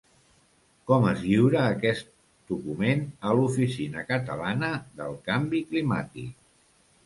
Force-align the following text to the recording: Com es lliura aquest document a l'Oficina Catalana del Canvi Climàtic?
Com 0.91 1.03
es 1.09 1.19
lliura 1.25 1.59
aquest 1.73 2.09
document 2.53 3.05
a 3.33 3.37
l'Oficina 3.43 4.07
Catalana 4.11 4.73
del 4.99 5.17
Canvi 5.31 5.65
Climàtic? 5.73 6.37